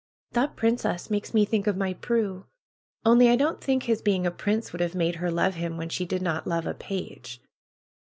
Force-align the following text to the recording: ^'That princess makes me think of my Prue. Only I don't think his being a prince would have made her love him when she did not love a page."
^'That 0.33 0.55
princess 0.55 1.11
makes 1.11 1.31
me 1.31 1.45
think 1.45 1.67
of 1.67 1.77
my 1.77 1.93
Prue. 1.93 2.47
Only 3.05 3.29
I 3.29 3.35
don't 3.35 3.61
think 3.63 3.83
his 3.83 4.01
being 4.01 4.25
a 4.25 4.31
prince 4.31 4.73
would 4.73 4.81
have 4.81 4.95
made 4.95 5.17
her 5.17 5.29
love 5.29 5.53
him 5.53 5.77
when 5.77 5.89
she 5.89 6.07
did 6.07 6.23
not 6.23 6.47
love 6.47 6.65
a 6.65 6.73
page." 6.73 7.39